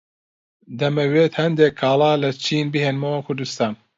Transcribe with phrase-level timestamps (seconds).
[0.79, 3.73] دەمەوێت هەندێک کاڵا لە چین بهێنمەوە کوردستان.